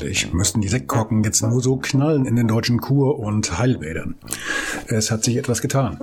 [0.00, 4.14] Eigentlich müssten die Sektkorken jetzt nur so knallen in den deutschen Kur- und Heilbädern.
[4.86, 5.98] Es hat sich etwas getan.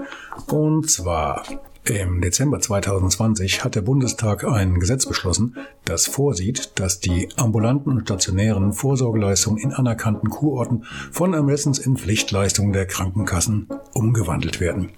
[0.45, 1.41] Und zwar
[1.83, 5.55] im Dezember 2020 hat der Bundestag ein Gesetz beschlossen,
[5.89, 12.73] das vorsieht, dass die ambulanten und stationären Vorsorgeleistungen in anerkannten Kurorten von Ermessens in Pflichtleistungen
[12.73, 14.89] der Krankenkassen umgewandelt werden.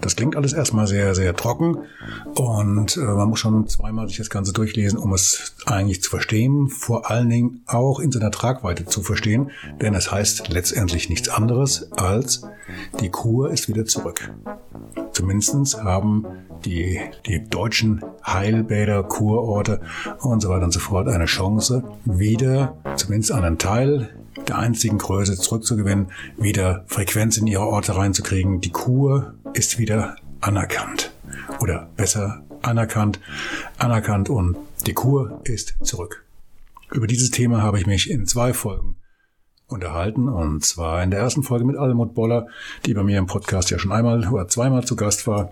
[0.00, 1.78] Das klingt alles erstmal sehr, sehr trocken
[2.34, 6.68] und äh, man muss schon zweimal sich das Ganze durchlesen, um es eigentlich zu verstehen,
[6.68, 9.50] vor allen Dingen auch in seiner Tragweite zu verstehen,
[9.80, 12.42] denn es heißt letztendlich nichts anderes als
[13.00, 14.30] die Kur ist wieder zurück.
[15.12, 16.26] Zumindest haben
[16.64, 19.80] die, die deutschen Heilbäder, Kurorte
[20.28, 24.10] und so weiter und so fort eine Chance, wieder zumindest einen Teil
[24.48, 28.60] der einzigen Größe zurückzugewinnen, wieder Frequenz in ihre Orte reinzukriegen.
[28.60, 31.12] Die Kur ist wieder anerkannt.
[31.60, 33.20] Oder besser anerkannt,
[33.78, 36.24] anerkannt und die Kur ist zurück.
[36.92, 38.96] Über dieses Thema habe ich mich in zwei Folgen
[39.68, 42.46] unterhalten und zwar in der ersten Folge mit Almut Boller,
[42.84, 45.50] die bei mir im Podcast ja schon einmal oder zweimal zu Gast war,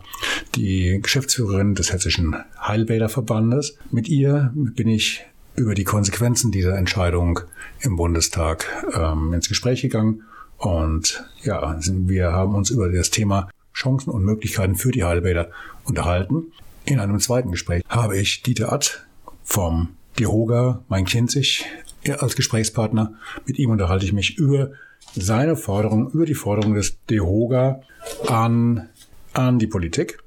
[0.54, 3.76] die Geschäftsführerin des Hessischen Heilbäderverbandes.
[3.90, 5.24] Mit ihr bin ich
[5.56, 7.40] über die Konsequenzen dieser Entscheidung
[7.80, 10.22] im Bundestag ähm, ins Gespräch gegangen
[10.58, 15.50] und ja, wir haben uns über das Thema Chancen und Möglichkeiten für die Heilbäder
[15.84, 16.52] unterhalten.
[16.84, 19.06] In einem zweiten Gespräch habe ich Dieter Att
[19.42, 21.66] vom Dihoga Main-Kinzig
[22.10, 23.14] als Gesprächspartner.
[23.46, 24.70] Mit ihm unterhalte ich mich über
[25.14, 27.80] seine Forderung, über die Forderung des DEHOGA
[28.28, 28.88] an,
[29.32, 30.18] an die Politik,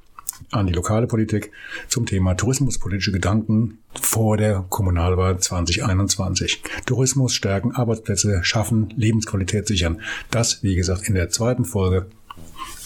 [0.52, 1.52] an die lokale Politik
[1.88, 6.62] zum Thema tourismuspolitische Gedanken vor der Kommunalwahl 2021.
[6.86, 10.02] Tourismus stärken, Arbeitsplätze schaffen, Lebensqualität sichern.
[10.32, 12.08] Das, wie gesagt, in der zweiten Folge,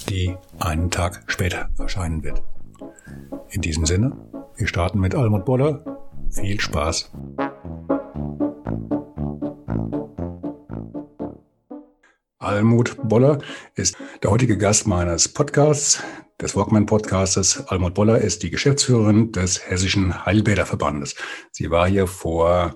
[0.10, 2.42] die einen Tag später erscheinen wird.
[3.50, 4.14] In diesem Sinne,
[4.56, 6.00] wir starten mit Almut Boller.
[6.32, 7.12] Viel Spaß!
[12.42, 13.40] Almut Boller
[13.76, 16.04] ist der heutige Gast meines Podcasts,
[16.42, 17.68] des Walkman Podcastes.
[17.68, 21.16] Almut Boller ist die Geschäftsführerin des Hessischen Heilbäderverbandes.
[21.52, 22.74] Sie war hier vor,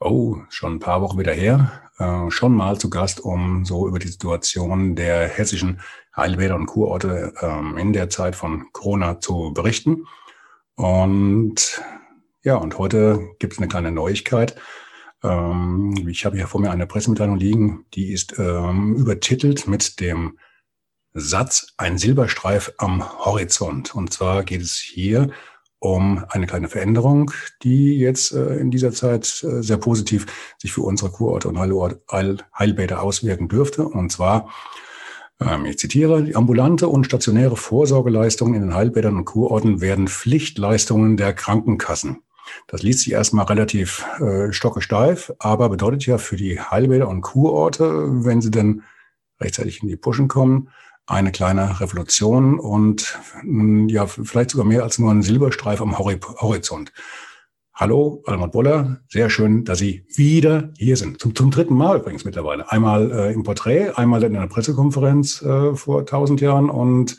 [0.00, 3.98] oh, schon ein paar Wochen wieder her, äh, schon mal zu Gast, um so über
[3.98, 5.80] die Situation der hessischen
[6.16, 10.06] Heilbäder und Kurorte äh, in der Zeit von Corona zu berichten.
[10.76, 11.82] Und
[12.42, 14.56] ja, und heute gibt es eine kleine Neuigkeit.
[15.24, 20.38] Ähm, ich habe hier vor mir eine Pressemitteilung liegen, die ist ähm, übertitelt mit dem
[21.14, 23.94] Satz Ein Silberstreif am Horizont.
[23.94, 25.30] Und zwar geht es hier
[25.78, 27.30] um eine kleine Veränderung,
[27.62, 30.26] die jetzt äh, in dieser Zeit äh, sehr positiv
[30.58, 33.86] sich für unsere Kurorte und Heilort, Heil, Heilbäder auswirken dürfte.
[33.86, 34.50] Und zwar,
[35.40, 41.16] ähm, ich zitiere, die ambulante und stationäre Vorsorgeleistungen in den Heilbädern und Kurorten werden Pflichtleistungen
[41.16, 42.22] der Krankenkassen.
[42.66, 48.24] Das liest sich erstmal relativ äh, stockesteif, aber bedeutet ja für die Heilbäder und Kurorte,
[48.24, 48.82] wenn sie denn
[49.40, 50.68] rechtzeitig in die Puschen kommen,
[51.06, 56.92] eine kleine Revolution und mm, ja, vielleicht sogar mehr als nur ein Silberstreif am Horizont.
[57.74, 59.00] Hallo, Almut Boller.
[59.08, 61.20] Sehr schön, dass Sie wieder hier sind.
[61.20, 62.70] Zum, zum dritten Mal übrigens mittlerweile.
[62.70, 67.18] Einmal äh, im Porträt, einmal in einer Pressekonferenz äh, vor tausend Jahren und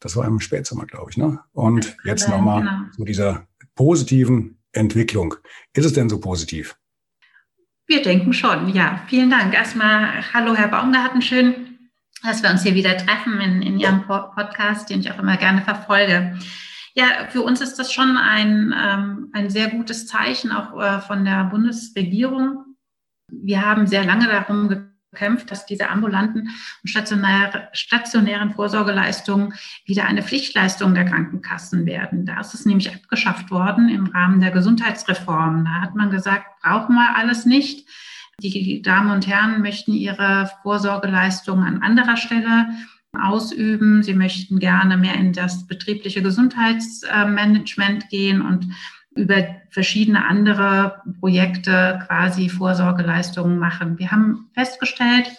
[0.00, 1.18] das war im Spätsommer, glaube ich.
[1.18, 1.40] Ne?
[1.52, 2.72] Und jetzt nochmal genau.
[2.96, 5.34] zu dieser positiven Entwicklung.
[5.74, 6.76] Ist es denn so positiv?
[7.86, 9.02] Wir denken schon, ja.
[9.08, 9.52] Vielen Dank.
[9.52, 11.78] Erstmal, hallo Herr Baumgarten, schön,
[12.22, 15.62] dass wir uns hier wieder treffen in, in Ihrem Podcast, den ich auch immer gerne
[15.62, 16.38] verfolge.
[16.94, 21.24] Ja, für uns ist das schon ein, ähm, ein sehr gutes Zeichen, auch äh, von
[21.24, 22.76] der Bundesregierung.
[23.28, 24.89] Wir haben sehr lange darum gekämpft,
[25.46, 29.54] dass diese ambulanten und stationäre, stationären Vorsorgeleistungen
[29.84, 32.26] wieder eine Pflichtleistung der Krankenkassen werden.
[32.26, 35.64] Da ist es nämlich abgeschafft worden im Rahmen der Gesundheitsreform.
[35.64, 37.88] Da hat man gesagt, brauchen wir alles nicht.
[38.40, 42.68] Die Damen und Herren möchten ihre Vorsorgeleistungen an anderer Stelle
[43.12, 44.02] ausüben.
[44.02, 48.72] Sie möchten gerne mehr in das betriebliche Gesundheitsmanagement gehen und
[49.14, 53.98] über verschiedene andere Projekte quasi Vorsorgeleistungen machen.
[53.98, 55.30] Wir haben festgestellt,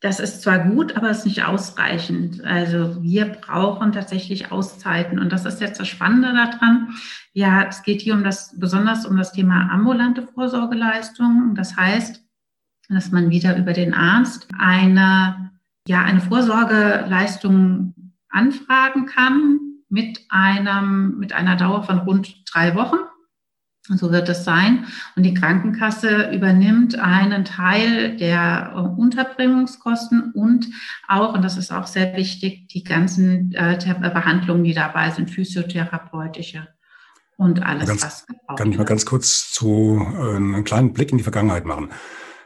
[0.00, 2.44] das ist zwar gut, aber es ist nicht ausreichend.
[2.44, 5.18] Also wir brauchen tatsächlich Auszeiten.
[5.18, 6.94] Und das ist jetzt das Spannende daran.
[7.32, 11.56] Ja, es geht hier um das, besonders um das Thema ambulante Vorsorgeleistungen.
[11.56, 12.22] Das heißt,
[12.88, 15.50] dass man wieder über den Arzt eine,
[15.88, 17.94] ja, eine Vorsorgeleistung
[18.28, 22.98] anfragen kann mit einem, mit einer Dauer von rund drei Wochen.
[23.96, 24.86] So wird es sein.
[25.16, 30.68] Und die Krankenkasse übernimmt einen Teil der äh, Unterbringungskosten und
[31.08, 36.68] auch, und das ist auch sehr wichtig, die ganzen äh, Behandlungen, die dabei sind, physiotherapeutische
[37.38, 41.10] und alles, ganz, was gebraucht Kann ich mal ganz kurz zu äh, einen kleinen Blick
[41.10, 41.90] in die Vergangenheit machen.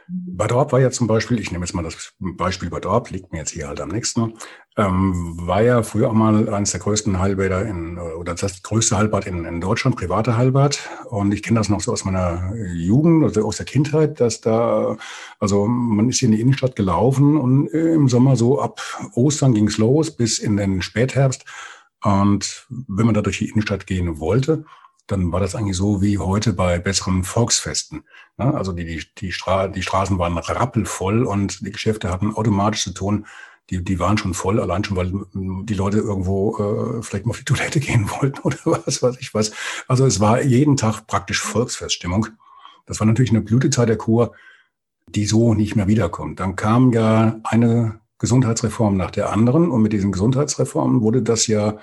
[0.07, 3.31] Bad Orb war ja zum Beispiel, ich nehme jetzt mal das Beispiel Bad Orb, liegt
[3.31, 4.33] mir jetzt hier halt am nächsten,
[4.75, 9.27] ähm, war ja früher auch mal eines der größten Heilbäder in, oder das größte Heilbad
[9.27, 10.79] in, in Deutschland, private Heilbad.
[11.09, 14.97] Und ich kenne das noch so aus meiner Jugend, also aus der Kindheit, dass da,
[15.39, 18.81] also man ist hier in die Innenstadt gelaufen und im Sommer so ab
[19.13, 21.45] Ostern ging's los bis in den Spätherbst.
[22.03, 24.65] Und wenn man da durch die Innenstadt gehen wollte,
[25.07, 28.03] dann war das eigentlich so wie heute bei besseren Volksfesten.
[28.37, 32.91] Also die, die, die, Stra die Straßen waren rappelvoll und die Geschäfte hatten automatisch zu
[32.91, 33.25] tun,
[33.69, 36.57] die, die waren schon voll, allein schon, weil die Leute irgendwo
[36.97, 39.51] äh, vielleicht mal auf die Toilette gehen wollten oder was weiß ich was.
[39.87, 42.27] Also es war jeden Tag praktisch Volksfeststimmung.
[42.85, 44.33] Das war natürlich eine Blütezeit der Kur,
[45.07, 46.39] die so nicht mehr wiederkommt.
[46.39, 51.77] Dann kam ja eine Gesundheitsreform nach der anderen und mit diesen Gesundheitsreformen wurde das ja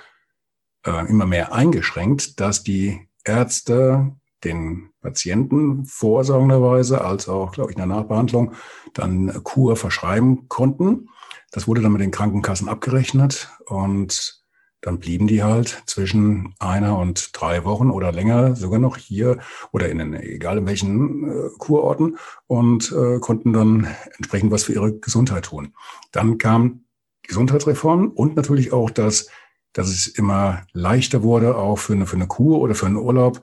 [0.84, 4.12] äh, immer mehr eingeschränkt, dass die Ärzte
[4.44, 8.52] den Patienten vorsorgenderweise als auch, glaube ich, in der Nachbehandlung
[8.94, 11.08] dann Kur verschreiben konnten.
[11.50, 14.40] Das wurde dann mit den Krankenkassen abgerechnet und
[14.82, 19.38] dann blieben die halt zwischen einer und drei Wochen oder länger sogar noch hier
[19.72, 24.72] oder in den, egal in welchen äh, Kurorten und äh, konnten dann entsprechend was für
[24.72, 25.74] ihre Gesundheit tun.
[26.12, 26.84] Dann kam
[27.22, 29.28] Gesundheitsreform und natürlich auch das
[29.72, 33.42] dass es immer leichter wurde, auch für eine, für eine Kur oder für einen Urlaub,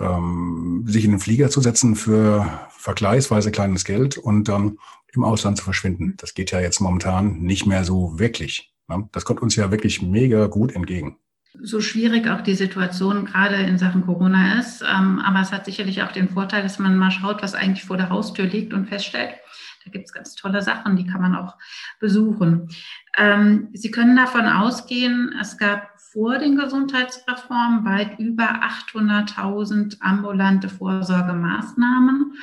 [0.00, 4.78] ähm, sich in den Flieger zu setzen für vergleichsweise kleines Geld und dann
[5.14, 6.14] im Ausland zu verschwinden.
[6.16, 8.72] Das geht ja jetzt momentan nicht mehr so wirklich.
[8.88, 9.08] Ne?
[9.12, 11.16] Das kommt uns ja wirklich mega gut entgegen.
[11.60, 16.02] So schwierig auch die Situation gerade in Sachen Corona ist, ähm, aber es hat sicherlich
[16.02, 19.34] auch den Vorteil, dass man mal schaut, was eigentlich vor der Haustür liegt und feststellt,
[19.84, 21.56] da gibt es ganz tolle Sachen, die kann man auch
[22.00, 22.68] besuchen.
[23.16, 32.34] Ähm, Sie können davon ausgehen, es gab vor den Gesundheitsreformen weit über 800.000 ambulante Vorsorgemaßnahmen.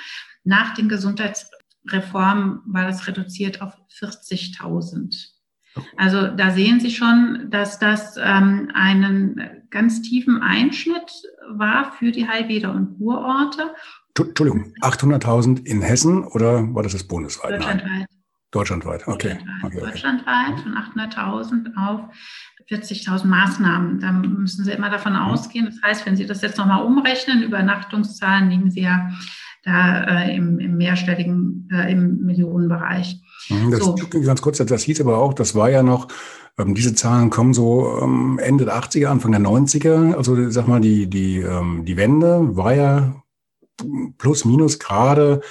[0.43, 5.33] Nach den Gesundheitsreformen war das reduziert auf 40.000.
[5.97, 11.11] Also da sehen Sie schon, dass das ähm, einen ganz tiefen Einschnitt
[11.49, 13.73] war für die Heilbäder und Kurorte.
[14.17, 17.53] Entschuldigung, 800.000 in Hessen oder war das das bundesweit?
[17.53, 18.07] Deutschlandweit.
[18.51, 19.37] Deutschlandweit, okay.
[19.37, 20.63] Deutschlandweit, okay, okay.
[20.63, 22.01] Von 800.000 auf
[22.69, 23.99] 40.000 Maßnahmen.
[23.99, 25.19] Da müssen Sie immer davon mhm.
[25.19, 25.65] ausgehen.
[25.65, 29.11] Das heißt, wenn Sie das jetzt nochmal umrechnen, Übernachtungszahlen liegen Sie ja
[29.63, 33.21] da äh, im, im mehrstelligen, äh, im Millionenbereich.
[33.49, 33.95] Mhm, das, so.
[33.95, 36.07] Ganz kurz, das hieß aber auch, das war ja noch,
[36.57, 40.13] ähm, diese Zahlen kommen so ähm, Ende der 80er, Anfang der 90er.
[40.13, 43.15] Also sag mal, die, die, ähm, die Wende war ja
[44.17, 45.41] plus minus gerade.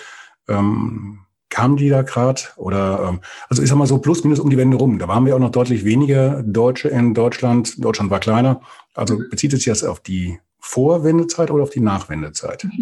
[0.48, 1.20] Ähm,
[1.50, 2.42] kamen die da gerade?
[2.56, 4.98] Oder ähm, also ich sag mal so plus minus um die Wende rum.
[4.98, 7.82] Da waren wir auch noch deutlich weniger Deutsche in Deutschland.
[7.82, 8.60] Deutschland war kleiner.
[8.94, 9.28] Also mhm.
[9.30, 12.66] bezieht es sich jetzt auf die Vorwendezeit oder auf die Nachwendezeit?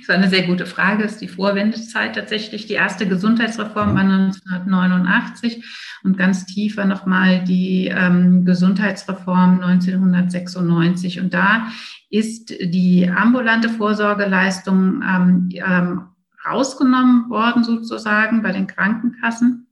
[0.00, 1.02] Das war eine sehr gute Frage.
[1.02, 2.66] Das ist die Vorwendezeit tatsächlich.
[2.66, 5.64] Die erste Gesundheitsreform war 1989
[6.04, 11.20] und ganz tief war nochmal die ähm, Gesundheitsreform 1996.
[11.20, 11.68] Und da
[12.10, 16.08] ist die ambulante Vorsorgeleistung ähm, ähm,
[16.46, 19.66] rausgenommen worden sozusagen bei den Krankenkassen.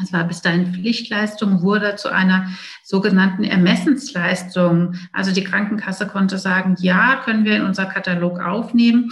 [0.00, 2.48] Es war bis dahin Pflichtleistung, wurde zu einer
[2.84, 4.94] sogenannten Ermessensleistung.
[5.12, 9.10] Also die Krankenkasse konnte sagen, ja, können wir in unser Katalog aufnehmen,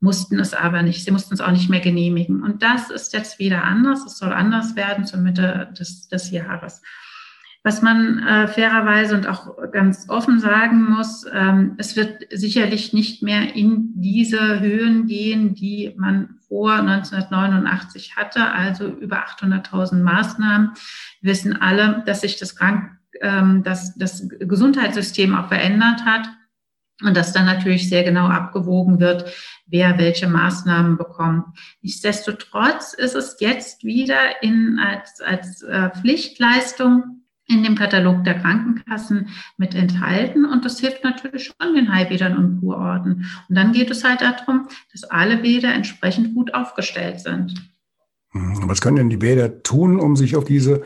[0.00, 1.04] mussten es aber nicht.
[1.04, 2.42] Sie mussten es auch nicht mehr genehmigen.
[2.42, 4.04] Und das ist jetzt wieder anders.
[4.04, 6.82] Es soll anders werden zur Mitte des, des Jahres.
[7.64, 13.22] Was man äh, fairerweise und auch ganz offen sagen muss, ähm, es wird sicherlich nicht
[13.22, 20.70] mehr in diese Höhen gehen, die man vor 1989 hatte, also über 800.000 Maßnahmen.
[21.20, 26.30] Wir wissen alle, dass sich das, Krank ähm, dass das Gesundheitssystem auch verändert hat
[27.02, 29.32] und dass dann natürlich sehr genau abgewogen wird,
[29.66, 31.44] wer welche Maßnahmen bekommt.
[31.82, 39.28] Nichtsdestotrotz ist es jetzt wieder in, als, als äh, Pflichtleistung in dem Katalog der Krankenkassen
[39.56, 40.44] mit enthalten.
[40.44, 43.26] Und das hilft natürlich schon den Heilbädern und Kurorten.
[43.48, 47.54] Und dann geht es halt darum, dass alle Bäder entsprechend gut aufgestellt sind.
[48.32, 50.82] Hm, was können denn die Bäder tun, um sich auf diese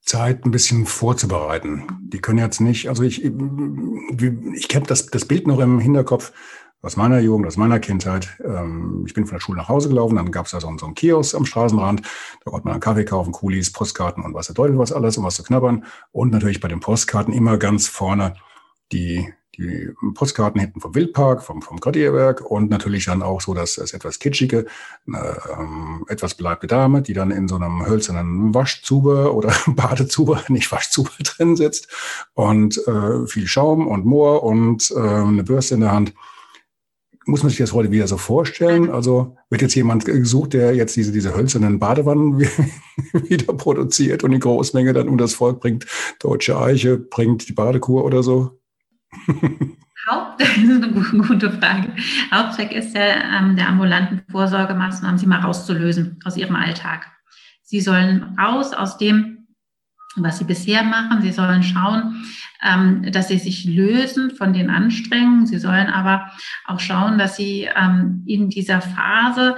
[0.00, 1.86] Zeit ein bisschen vorzubereiten?
[2.02, 6.32] Die können jetzt nicht, also ich, ich kenne das, das Bild noch im Hinterkopf
[6.80, 8.36] aus meiner Jugend, aus meiner Kindheit.
[8.44, 10.94] Ähm, ich bin von der Schule nach Hause gelaufen, dann gab es da so, einen
[10.94, 12.02] Kiosk am Straßenrand.
[12.44, 15.24] Da konnte man einen Kaffee kaufen, Kulis, Postkarten und was der Teufel was alles, um
[15.24, 15.84] was zu knabbern.
[16.12, 18.34] Und natürlich bei den Postkarten immer ganz vorne
[18.92, 23.74] die die Postkarten hinten vom Wildpark, vom, vom Gradierwerk und natürlich dann auch so das,
[23.74, 24.66] das etwas kitschige,
[25.12, 31.10] äh, etwas beleibte Dame, die dann in so einem hölzernen Waschzuber oder Badezuber, nicht Waschzuber
[31.22, 31.88] drin sitzt
[32.34, 36.14] und äh, viel Schaum und Moor und äh, eine Bürste in der Hand.
[37.26, 38.88] Muss man sich das heute wieder so vorstellen?
[38.88, 42.40] Also wird jetzt jemand gesucht, der jetzt diese, diese hölzernen Badewannen
[43.12, 45.84] wieder produziert und in Großmenge dann um das Volk bringt,
[46.20, 48.57] deutsche Eiche, bringt die Badekur oder so?
[50.08, 51.92] Haupt, das ist eine gute Frage.
[52.32, 57.10] Hauptzweck ist der, ähm, der ambulanten Vorsorgemaßnahmen, sie mal rauszulösen aus ihrem Alltag.
[57.62, 59.48] Sie sollen raus aus dem,
[60.16, 61.22] was sie bisher machen.
[61.22, 62.24] Sie sollen schauen,
[62.62, 65.46] ähm, dass sie sich lösen von den Anstrengungen.
[65.46, 66.30] Sie sollen aber
[66.64, 69.56] auch schauen, dass sie ähm, in dieser Phase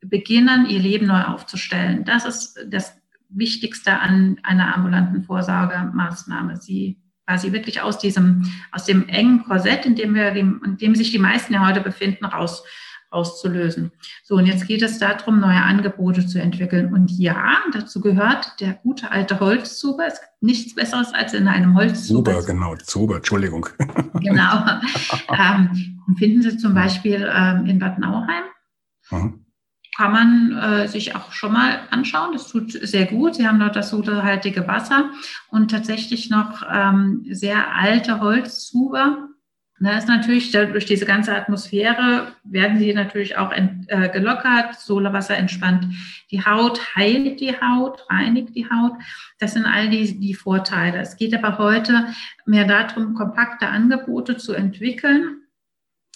[0.00, 2.04] beginnen, ihr Leben neu aufzustellen.
[2.04, 2.96] Das ist das
[3.28, 6.56] Wichtigste an einer ambulanten Vorsorgemaßnahme.
[6.56, 11.10] Sie quasi wirklich aus diesem, aus dem engen Korsett, in dem wir, in dem sich
[11.10, 12.62] die meisten ja heute befinden, raus,
[13.12, 13.92] rauszulösen.
[14.22, 16.92] So, und jetzt geht es darum, neue Angebote zu entwickeln.
[16.92, 20.06] Und ja, dazu gehört der gute alte Holzzuber.
[20.06, 22.32] Es gibt nichts Besseres als in einem Holzzuber.
[22.32, 23.68] Zuber, genau, Zuber, Entschuldigung.
[24.20, 24.64] Genau.
[25.38, 28.44] ähm, finden Sie zum Beispiel ähm, in Bad Nauheim.
[29.10, 29.45] Mhm
[29.96, 32.32] kann man äh, sich auch schon mal anschauen.
[32.32, 33.36] Das tut sehr gut.
[33.36, 35.10] Sie haben dort das sodahaltige Wasser
[35.48, 39.28] und tatsächlich noch ähm, sehr alte Holzzuber.
[39.78, 44.74] Da ist natürlich durch diese ganze Atmosphäre werden sie natürlich auch ent, äh, gelockert.
[44.80, 45.86] Solewasser entspannt
[46.30, 48.92] die Haut, heilt die Haut, reinigt die Haut.
[49.38, 50.98] Das sind all die, die Vorteile.
[50.98, 52.06] Es geht aber heute
[52.46, 55.42] mehr darum, kompakte Angebote zu entwickeln,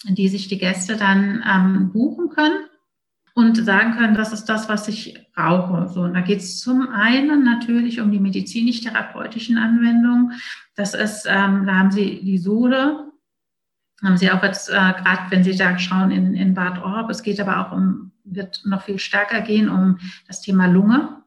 [0.05, 2.65] die sich die Gäste dann ähm, buchen können
[3.33, 5.87] und sagen können, das ist das, was ich brauche.
[5.89, 10.33] So, und da geht es zum einen natürlich um die medizinisch-therapeutischen Anwendungen.
[10.75, 13.11] Das ist, ähm, da haben Sie die Sohle,
[14.03, 17.23] haben Sie auch jetzt, äh, gerade wenn Sie da schauen in, in Bad Orb, es
[17.23, 21.20] geht aber auch um, wird noch viel stärker gehen um das Thema Lunge.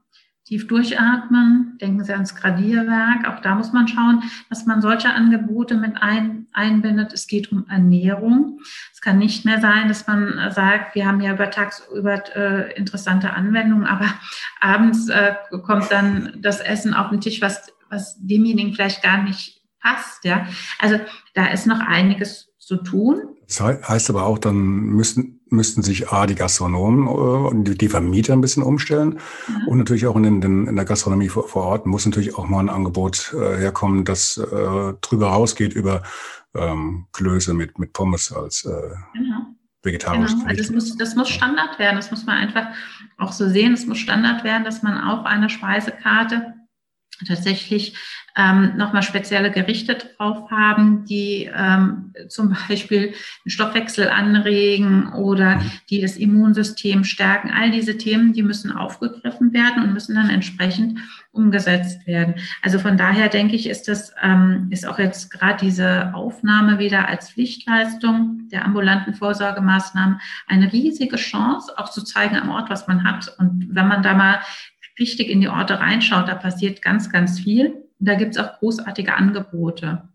[0.45, 3.27] Tief durchatmen, denken Sie ans Gradierwerk.
[3.27, 7.15] Auch da muss man schauen, dass man solche Angebote mit ein, einbindet.
[7.15, 8.61] Es geht um Ernährung.
[8.93, 13.33] Es kann nicht mehr sein, dass man sagt, wir haben ja über tagsüber äh, interessante
[13.33, 14.07] Anwendungen, aber
[14.61, 19.63] abends äh, kommt dann das Essen auf den Tisch, was, was demjenigen vielleicht gar nicht
[19.81, 20.27] passt.
[20.27, 20.47] Ja?
[20.79, 21.01] Also
[21.33, 23.37] da ist noch einiges zu tun.
[23.47, 28.33] Das heißt aber auch, dann müssen, müssten sich A, die Gastronomen und äh, die Vermieter
[28.33, 29.19] ein bisschen umstellen.
[29.49, 29.69] Mhm.
[29.69, 32.61] Und natürlich auch in, den, in der Gastronomie vor, vor, Ort muss natürlich auch mal
[32.61, 36.03] ein Angebot äh, herkommen, das äh, drüber rausgeht über
[36.55, 38.71] ähm, Klöße mit, mit Pommes als äh,
[39.15, 39.47] genau.
[39.83, 40.33] vegetarisch.
[40.33, 40.47] Genau.
[40.47, 41.97] Also das muss, das muss Standard werden.
[41.97, 42.69] Das muss man einfach
[43.19, 43.73] auch so sehen.
[43.73, 46.54] Es muss Standard werden, dass man auf einer Speisekarte
[47.27, 47.95] tatsächlich
[48.37, 55.71] ähm, nochmal spezielle Gerichte drauf haben, die ähm, zum Beispiel den Stoffwechsel anregen oder mhm.
[55.91, 57.51] die das Immunsystem stärken.
[57.51, 60.99] All diese Themen, die müssen aufgegriffen werden und müssen dann entsprechend
[61.31, 62.35] umgesetzt werden.
[62.63, 67.09] Also von daher denke ich, ist das ähm, ist auch jetzt gerade diese Aufnahme wieder
[67.09, 73.05] als Pflichtleistung der ambulanten Vorsorgemaßnahmen eine riesige Chance, auch zu zeigen am Ort, was man
[73.05, 73.35] hat.
[73.39, 74.41] Und wenn man da mal
[74.99, 77.67] richtig in die Orte reinschaut, da passiert ganz, ganz viel.
[77.99, 80.09] Und da gibt es auch großartige Angebote.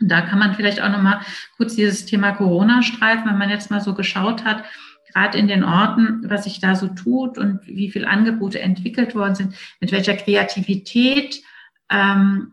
[0.00, 1.20] Und da kann man vielleicht auch nochmal
[1.56, 4.64] kurz dieses Thema Corona streifen, wenn man jetzt mal so geschaut hat,
[5.12, 9.34] gerade in den Orten, was sich da so tut und wie viele Angebote entwickelt worden
[9.34, 11.42] sind, mit welcher Kreativität
[11.90, 12.52] ähm,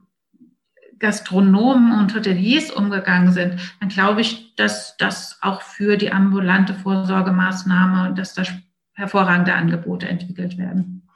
[0.99, 8.15] Gastronomen und Hoteliers umgegangen sind, dann glaube ich, dass das auch für die ambulante Vorsorgemaßnahme,
[8.15, 8.43] dass da
[8.93, 11.06] hervorragende Angebote entwickelt werden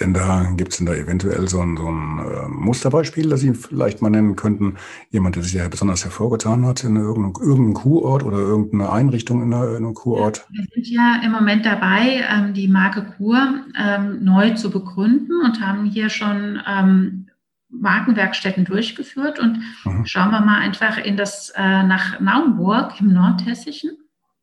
[0.00, 3.54] denn da, gibt es denn da eventuell so ein, so ein äh, Musterbeispiel, das Sie
[3.54, 4.76] vielleicht mal nennen könnten?
[5.10, 9.54] Jemand, der sich ja besonders hervorgetan hat in irgendeinem, irgendeinem Kurort oder irgendeine Einrichtung in,
[9.54, 10.46] einem Kurort?
[10.50, 15.60] Wir sind ja im Moment dabei, ähm, die Marke Kur ähm, neu zu begründen und
[15.60, 17.28] haben hier schon ähm,
[17.68, 19.38] Markenwerkstätten durchgeführt.
[19.38, 20.06] Und mhm.
[20.06, 23.90] schauen wir mal einfach in das, äh, nach Naumburg im Nordhessischen.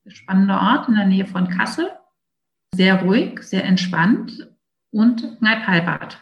[0.08, 1.88] Spannender Ort in der Nähe von Kassel.
[2.74, 4.48] Sehr ruhig, sehr entspannt
[4.92, 6.20] und Kneipp-Heilbad.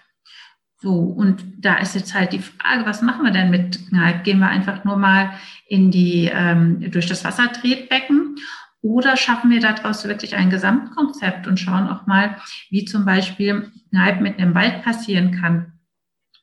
[0.81, 4.23] So, und da ist jetzt halt die Frage, was machen wir denn mit Kneipp?
[4.23, 5.31] Gehen wir einfach nur mal
[5.67, 8.37] in die, ähm, durch das Wassertretbecken
[8.81, 12.37] Oder schaffen wir daraus wirklich ein Gesamtkonzept und schauen auch mal,
[12.69, 15.73] wie zum Beispiel Kneipen mitten im Wald passieren kann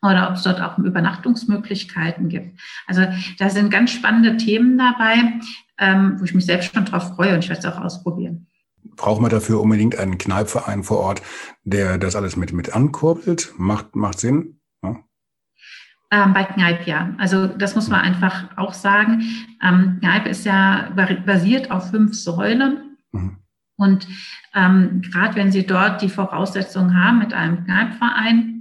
[0.02, 2.60] oder ob es dort auch Übernachtungsmöglichkeiten gibt.
[2.86, 3.06] Also
[3.38, 5.40] da sind ganz spannende Themen dabei,
[5.78, 8.45] ähm, wo ich mich selbst schon drauf freue und ich werde es auch ausprobieren.
[8.94, 11.22] Braucht man dafür unbedingt einen Kneipverein vor Ort,
[11.64, 13.52] der das alles mit, mit ankurbelt?
[13.56, 14.60] Macht, macht Sinn?
[14.82, 14.96] Ja.
[16.10, 17.14] Ähm, bei Kneipp ja.
[17.18, 19.22] Also das muss man einfach auch sagen.
[19.62, 20.90] Ähm, Kneipp ist ja
[21.26, 22.96] basiert auf fünf Säulen.
[23.12, 23.38] Mhm.
[23.76, 24.08] Und
[24.54, 28.55] ähm, gerade wenn Sie dort die Voraussetzungen haben mit einem Kneippverein,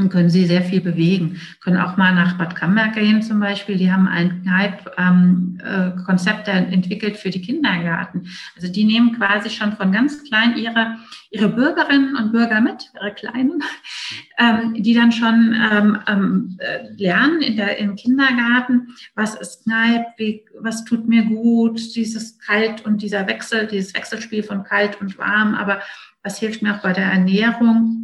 [0.00, 1.40] dann können Sie sehr viel bewegen.
[1.60, 3.76] Können auch mal nach Bad Camberg gehen zum Beispiel.
[3.76, 8.26] Die haben ein Kneipp-Konzept ähm, äh, entwickelt für die Kindergarten.
[8.56, 10.96] Also die nehmen quasi schon von ganz klein ihre,
[11.30, 13.62] ihre Bürgerinnen und Bürger mit, ihre Kleinen,
[14.38, 20.06] ähm, die dann schon ähm, ähm, äh, lernen in der, im Kindergarten, was ist Kneipp,
[20.58, 25.54] was tut mir gut, dieses Kalt und dieser Wechsel, dieses Wechselspiel von kalt und warm,
[25.54, 25.82] aber
[26.22, 27.99] was hilft mir auch bei der Ernährung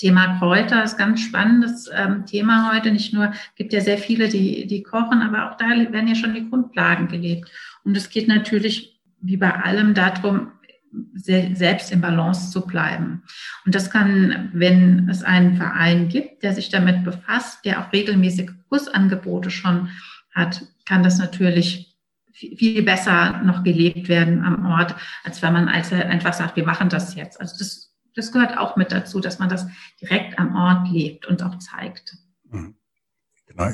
[0.00, 2.90] Thema Kräuter ist ganz spannendes ähm, Thema heute.
[2.90, 6.32] Nicht nur, gibt ja sehr viele, die, die kochen, aber auch da werden ja schon
[6.32, 7.50] die Grundlagen gelebt.
[7.84, 10.52] Und es geht natürlich, wie bei allem, darum,
[11.12, 13.22] selbst in Balance zu bleiben.
[13.66, 18.50] Und das kann, wenn es einen Verein gibt, der sich damit befasst, der auch regelmäßige
[18.68, 19.90] Kursangebote schon
[20.34, 21.94] hat, kann das natürlich
[22.32, 27.14] viel besser noch gelebt werden am Ort, als wenn man einfach sagt, wir machen das
[27.14, 27.38] jetzt.
[27.38, 29.66] Also das das gehört auch mit dazu, dass man das
[30.00, 32.16] direkt am Ort lebt und auch zeigt.
[32.50, 32.74] Mhm.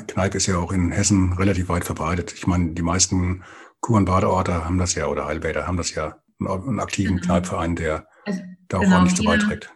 [0.07, 2.33] Kneipp ist ja auch in Hessen relativ weit verbreitet.
[2.33, 3.43] Ich meine, die meisten
[3.79, 7.25] Kur- und Badeorte haben das ja oder Heilbäder haben das ja einen aktiven genau.
[7.25, 9.71] Kneipverein, der also, da auch genau, ordentlich zu beiträgt.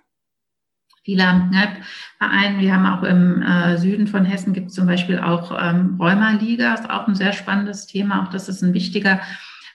[1.03, 2.59] Viele haben Kneipverein.
[2.59, 6.73] Wir haben auch im äh, Süden von Hessen gibt es zum Beispiel auch ähm, Rheuma-Liga,
[6.73, 8.23] ist auch ein sehr spannendes Thema.
[8.23, 9.21] Auch das ist ein wichtiger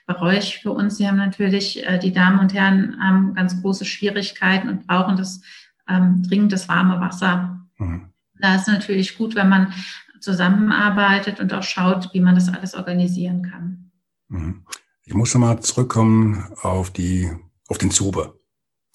[0.07, 0.97] Bereich für uns.
[0.97, 5.41] Sie haben natürlich, äh, die Damen und Herren haben ganz große Schwierigkeiten und brauchen das
[5.87, 7.67] ähm, dringend das warme Wasser.
[7.77, 8.09] Mhm.
[8.39, 9.73] Da ist natürlich gut, wenn man
[10.21, 13.91] zusammenarbeitet und auch schaut, wie man das alles organisieren kann.
[14.29, 14.65] Mhm.
[15.03, 17.29] Ich muss nochmal zurückkommen auf die,
[17.67, 18.35] auf den Zuber,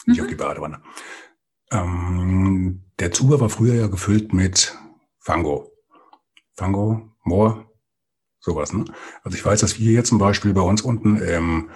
[0.06, 0.24] nicht mhm.
[0.24, 0.80] auf die Badewanne.
[1.70, 4.76] Ähm, der Zuber war früher ja gefüllt mit
[5.18, 5.72] Fango.
[6.54, 7.71] Fango, Moor,
[8.44, 8.84] Sowas, ne?
[9.22, 11.68] Also ich weiß, dass wir hier zum Beispiel bei uns unten ähm,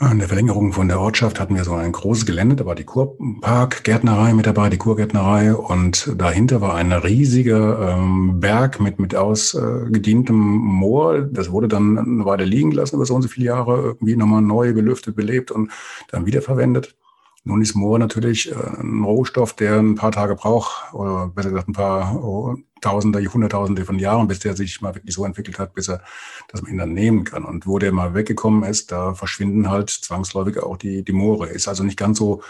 [0.00, 2.84] in der Verlängerung von der Ortschaft hatten wir so ein großes Gelände, da war die
[2.84, 10.36] Kurpark-Gärtnerei mit dabei, die Kurgärtnerei und dahinter war ein riesiger ähm, Berg mit, mit ausgedientem
[10.38, 11.20] Moor.
[11.20, 14.40] Das wurde dann eine Weile liegen gelassen über so und so viele Jahre, irgendwie nochmal
[14.40, 15.70] neu belüftet, belebt und
[16.08, 16.96] dann wiederverwendet.
[17.42, 21.68] Nun ist Moor natürlich äh, ein Rohstoff, der ein paar Tage braucht, oder besser gesagt
[21.68, 25.74] ein paar oh, Tausende, Hunderttausende von Jahren, bis der sich mal wirklich so entwickelt hat,
[25.74, 26.02] bis er,
[26.48, 27.44] dass man ihn dann nehmen kann.
[27.44, 31.48] Und wo der mal weggekommen ist, da verschwinden halt zwangsläufig auch die, die Moore.
[31.48, 32.42] Ist also nicht ganz so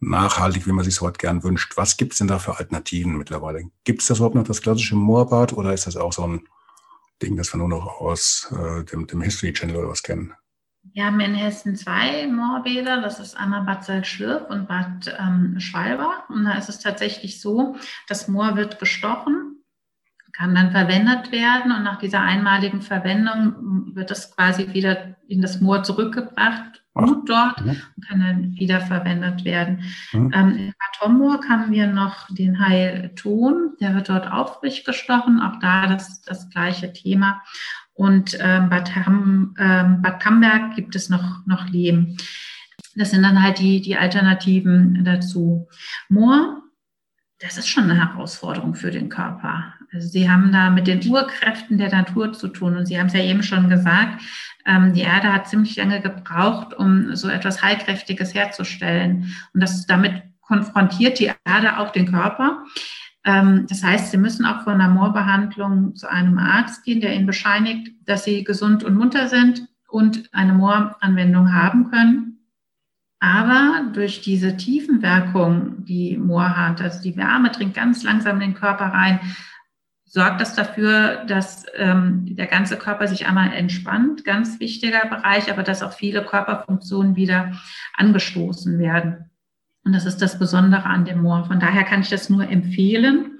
[0.00, 1.76] nachhaltig, wie man sich heute gern wünscht.
[1.76, 3.64] Was gibt es denn da für Alternativen mittlerweile?
[3.84, 6.48] Gibt es das überhaupt noch, das klassische Moorbad, oder ist das auch so ein
[7.22, 10.34] Ding, das wir nur noch aus äh, dem, dem History Channel oder was kennen?
[10.96, 13.02] Wir haben in Hessen zwei Moorbäder.
[13.02, 16.30] Das ist einmal Bad Salzschlirf und Bad ähm, Schwalbach.
[16.30, 17.76] Und da ist es tatsächlich so,
[18.08, 19.62] das Moor wird gestochen,
[20.32, 25.60] kann dann verwendet werden und nach dieser einmaligen Verwendung wird es quasi wieder in das
[25.60, 27.72] Moor zurückgebracht, gut dort ja.
[27.72, 29.82] und kann dann wieder verwendet werden.
[30.12, 30.20] Ja.
[30.20, 35.58] Ähm, in Bad Homburg haben wir noch den Heilton, der wird dort aufrecht gestochen, auch
[35.60, 37.42] da das, das gleiche Thema.
[37.96, 42.16] Und ähm, Bad, Ham, ähm, Bad Camberg gibt es noch, noch Lehm.
[42.94, 45.66] Das sind dann halt die, die Alternativen dazu.
[46.08, 46.62] Moor,
[47.38, 49.74] das ist schon eine Herausforderung für den Körper.
[49.92, 52.76] Also Sie haben da mit den Urkräften der Natur zu tun.
[52.76, 54.22] Und Sie haben es ja eben schon gesagt,
[54.66, 59.34] ähm, die Erde hat ziemlich lange gebraucht, um so etwas Heilkräftiges herzustellen.
[59.54, 62.64] Und das damit konfrontiert die Erde auch den Körper.
[63.26, 67.26] Ähm, das heißt, Sie müssen auch vor einer Moorbehandlung zu einem Arzt gehen, der Ihnen
[67.26, 72.38] bescheinigt, dass Sie gesund und munter sind und eine Mooranwendung haben können.
[73.18, 78.54] Aber durch diese Tiefenwirkung, die Moor hat, also die Wärme dringt ganz langsam in den
[78.54, 79.20] Körper rein,
[80.04, 85.64] sorgt das dafür, dass ähm, der ganze Körper sich einmal entspannt, ganz wichtiger Bereich, aber
[85.64, 87.52] dass auch viele Körperfunktionen wieder
[87.94, 89.25] angestoßen werden.
[89.86, 91.44] Und das ist das Besondere an dem Moor.
[91.44, 93.38] Von daher kann ich das nur empfehlen.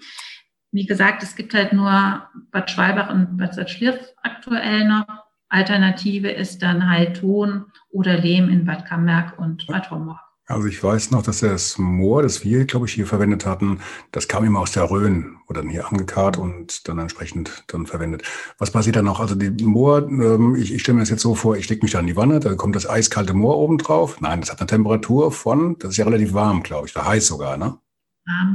[0.71, 5.07] Wie gesagt, es gibt halt nur Bad Schwalbach und Bad Salzschlirf aktuell noch.
[5.49, 10.21] Alternative ist dann halt Ton oder Lehm in Bad Camberg und Bad Homburg.
[10.49, 13.81] Also ich weiß noch, dass das Moor, das wir, glaube ich, hier verwendet hatten,
[14.13, 18.23] das kam immer aus der Rhön, wurde dann hier angekarrt und dann entsprechend dann verwendet.
[18.59, 19.19] Was passiert dann noch?
[19.19, 21.93] Also die Moor, ähm, ich, ich stelle mir das jetzt so vor, ich lege mich
[21.93, 24.21] da in die Wanne, da kommt das eiskalte Moor oben drauf.
[24.21, 27.27] Nein, das hat eine Temperatur von, das ist ja relativ warm, glaube ich, da heiß
[27.27, 27.79] sogar, ne?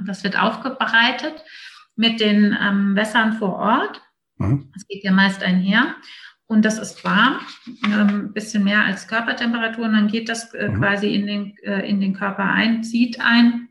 [0.08, 1.44] Das wird aufbereitet
[1.98, 4.02] mit den ähm, Wässern vor Ort.
[4.38, 4.70] Mhm.
[4.74, 5.96] Das geht ja meist einher
[6.52, 7.38] und das ist warm,
[7.86, 10.80] ein ähm, bisschen mehr als Körpertemperatur und dann geht das äh, mhm.
[10.80, 13.70] quasi in den, äh, in den Körper ein, zieht ein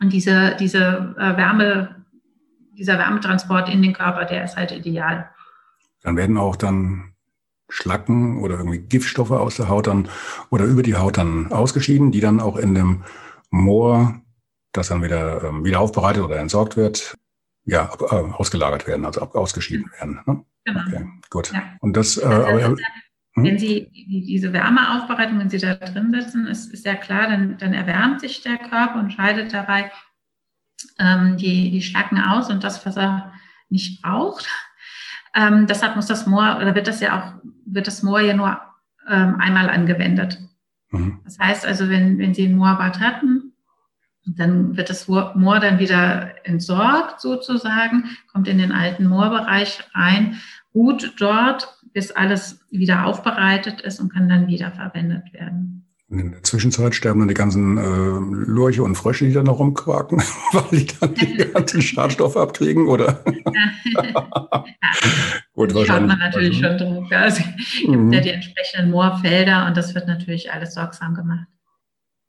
[0.00, 2.04] und diese, diese äh, Wärme,
[2.72, 5.30] dieser Wärmetransport in den Körper, der ist halt ideal.
[6.02, 7.12] Dann werden auch dann
[7.68, 10.08] Schlacken oder irgendwie Giftstoffe aus der Haut dann
[10.50, 13.04] oder über die Haut dann ausgeschieden, die dann auch in dem
[13.50, 14.20] Moor,
[14.72, 17.14] das dann wieder, ähm, wieder aufbereitet oder entsorgt wird,
[17.66, 20.20] ja, ab, äh, ausgelagert werden, also ab, ausgeschieden werden.
[20.26, 20.44] Ne?
[20.66, 20.80] Genau.
[20.80, 21.52] Okay, gut.
[21.52, 21.62] Ja.
[21.80, 22.76] Und das, äh, also, aber,
[23.34, 23.44] hm?
[23.44, 27.72] wenn Sie diese Wärmeaufbereitung, wenn Sie da drin sitzen, ist, ist ja klar, dann, dann
[27.72, 29.90] erwärmt sich der Körper und scheidet dabei
[30.98, 33.32] ähm, die, die Schlacken aus und das, was er
[33.68, 34.48] nicht braucht.
[35.34, 38.60] Ähm, deshalb muss das Moor, oder wird das ja auch, wird das Moor ja nur
[39.08, 40.38] ähm, einmal angewendet.
[40.90, 41.20] Mhm.
[41.24, 43.52] Das heißt also, wenn, wenn Sie ein Moorbad hatten,
[44.26, 50.36] dann wird das Moor dann wieder entsorgt sozusagen, kommt in den alten Moorbereich rein
[50.72, 55.86] gut dort, bis alles wieder aufbereitet ist und kann dann wieder verwendet werden.
[56.08, 60.18] In der Zwischenzeit sterben dann die ganzen äh, Lurche und Frösche, die dann noch rumquaken,
[60.52, 63.24] weil die dann die ganzen Schadstoffe abkriegen, oder?
[63.24, 64.64] ja.
[65.54, 65.86] Gut, wahrscheinlich.
[65.86, 67.06] Schaut man natürlich schon drauf.
[67.10, 68.12] Also, es gibt mhm.
[68.12, 71.46] ja die entsprechenden Moorfelder und das wird natürlich alles sorgsam gemacht.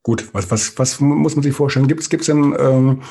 [0.04, 1.88] Gut, was, was, was muss man sich vorstellen?
[1.88, 3.02] Gibt es denn ähm,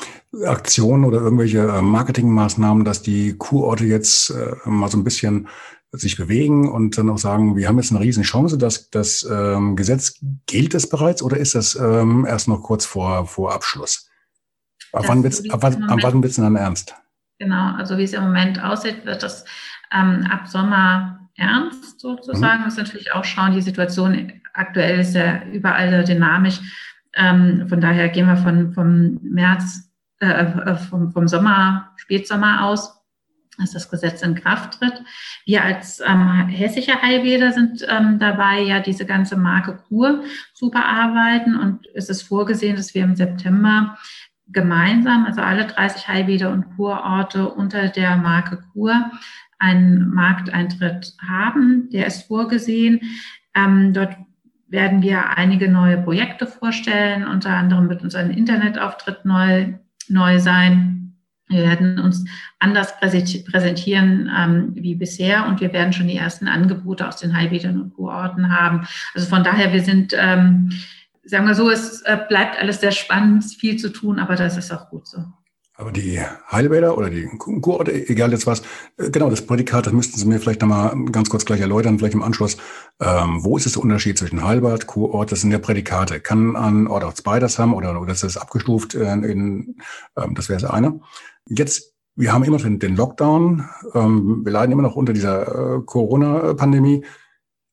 [0.45, 5.47] Aktionen oder irgendwelche äh, Marketingmaßnahmen, dass die Kurorte jetzt äh, mal so ein bisschen
[5.91, 9.75] sich bewegen und dann auch sagen, wir haben jetzt eine riesen Chance, dass das ähm,
[9.75, 14.09] Gesetz gilt es bereits oder ist das ähm, erst noch kurz vor, vor Abschluss?
[14.91, 16.95] Ab wann wird es ab, ab wann wird's denn dann ernst?
[17.39, 19.45] Genau, also wie es im Moment aussieht, wird das
[19.93, 22.61] ähm, ab Sommer ernst sozusagen.
[22.61, 22.65] Mhm.
[22.65, 26.59] Das ist natürlich auch schauen, die Situation aktuell ist ja überall dynamisch.
[27.13, 32.93] Ähm, von daher gehen wir von, vom März, äh, äh, vom, vom Sommer, Spätsommer aus,
[33.57, 35.01] dass das Gesetz in Kraft tritt.
[35.45, 41.55] Wir als ähm, hessische Heilbäder sind ähm, dabei, ja diese ganze Marke Kur zu bearbeiten
[41.55, 43.97] und es ist vorgesehen, dass wir im September
[44.49, 49.11] gemeinsam, also alle 30 Heilbäder und Kurorte unter der Marke Kur
[49.59, 51.89] einen Markteintritt haben.
[51.89, 53.01] Der ist vorgesehen.
[53.55, 54.15] Ähm, dort
[54.69, 57.25] werden wir einige neue Projekte vorstellen.
[57.25, 59.73] Unter anderem wird unser Internetauftritt neu,
[60.09, 60.97] neu sein.
[61.49, 62.25] Wir werden uns
[62.59, 67.81] anders präsentieren ähm, wie bisher und wir werden schon die ersten Angebote aus den Heilbädern
[67.81, 68.85] und Kurorten haben.
[69.13, 70.71] Also von daher, wir sind, ähm,
[71.23, 74.73] sagen wir so, es äh, bleibt alles sehr spannend, viel zu tun, aber das ist
[74.73, 75.23] auch gut so.
[75.79, 76.19] Aber die
[76.51, 78.63] Heilbäder oder die Kurorte, egal jetzt was,
[78.97, 82.15] äh, genau, das Prädikat, das müssten Sie mir vielleicht nochmal ganz kurz gleich erläutern, vielleicht
[82.15, 82.57] im Anschluss.
[82.99, 85.31] Ähm, wo ist der Unterschied zwischen Heilbad, Kurort?
[85.31, 86.19] Das sind ja Prädikate.
[86.19, 88.95] Kann ein Ort auch beides haben oder, oder ist das abgestuft?
[88.95, 89.75] In, in,
[90.17, 90.99] ähm, das wäre das eine.
[91.47, 93.69] Jetzt, wir haben immer den Lockdown.
[93.93, 97.05] Ähm, wir leiden immer noch unter dieser äh, Corona-Pandemie.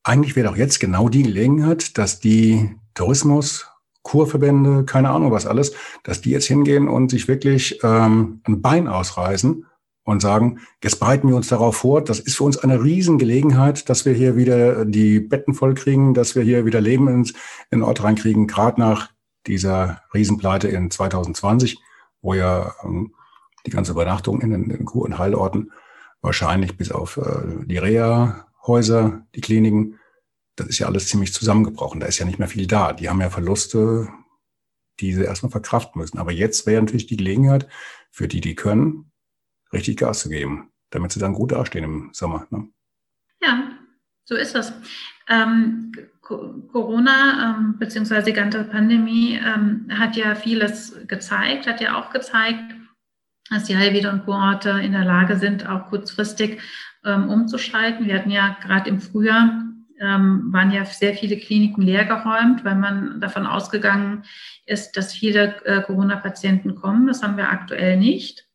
[0.02, 3.66] Eigentlich wäre doch jetzt genau die Gelegenheit, dass die Tourismus
[4.04, 5.72] Kurverbände, keine Ahnung was alles,
[6.04, 9.66] dass die jetzt hingehen und sich wirklich ähm, ein Bein ausreißen
[10.04, 14.04] und sagen, jetzt bereiten wir uns darauf vor, das ist für uns eine Riesengelegenheit, dass
[14.04, 17.30] wir hier wieder die Betten voll kriegen, dass wir hier wieder Leben ins,
[17.70, 19.10] in den Ort reinkriegen, gerade nach
[19.46, 21.78] dieser Riesenpleite in 2020,
[22.20, 23.14] wo ja ähm,
[23.66, 25.72] die ganze Übernachtung in den, in den Kur- und Heilorten
[26.20, 29.98] wahrscheinlich bis auf äh, die Reha-Häuser, die Kliniken,
[30.56, 32.00] das ist ja alles ziemlich zusammengebrochen.
[32.00, 32.92] Da ist ja nicht mehr viel da.
[32.92, 34.08] Die haben ja Verluste,
[35.00, 36.18] die sie erstmal verkraften müssen.
[36.18, 37.68] Aber jetzt wäre natürlich die Gelegenheit,
[38.10, 39.10] für die, die können,
[39.72, 42.46] richtig Gas zu geben, damit sie dann gut dastehen im Sommer.
[42.50, 42.68] Ne?
[43.42, 43.72] Ja,
[44.24, 44.72] so ist das.
[45.28, 52.10] Ähm, Corona ähm, beziehungsweise die ganze Pandemie ähm, hat ja vieles gezeigt, hat ja auch
[52.10, 52.74] gezeigt,
[53.50, 56.60] dass die Heilwieder und Kurorte in der Lage sind, auch kurzfristig
[57.04, 58.06] ähm, umzuschalten.
[58.06, 59.64] Wir hatten ja gerade im Frühjahr
[60.04, 64.24] ähm, waren ja sehr viele Kliniken leergeräumt, weil man davon ausgegangen
[64.66, 67.06] ist, dass viele äh, Corona-Patienten kommen.
[67.06, 68.46] Das haben wir aktuell nicht.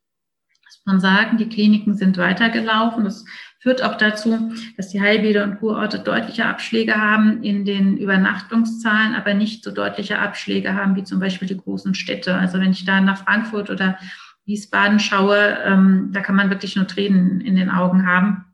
[0.66, 3.04] Muss man sagen, die Kliniken sind weitergelaufen.
[3.04, 3.26] Das
[3.60, 9.34] führt auch dazu, dass die Heilbäder und Kurorte deutliche Abschläge haben in den Übernachtungszahlen, aber
[9.34, 12.36] nicht so deutliche Abschläge haben wie zum Beispiel die großen Städte.
[12.36, 13.98] Also wenn ich da nach Frankfurt oder
[14.46, 18.46] Wiesbaden schaue, ähm, da kann man wirklich nur Tränen in den Augen haben.